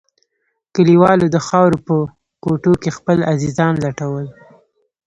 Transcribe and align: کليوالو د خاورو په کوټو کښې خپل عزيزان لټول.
کليوالو 0.75 1.25
د 1.31 1.37
خاورو 1.47 1.77
په 1.87 1.95
کوټو 2.43 2.71
کښې 2.81 2.91
خپل 2.97 3.17
عزيزان 3.31 3.73
لټول. 3.85 4.25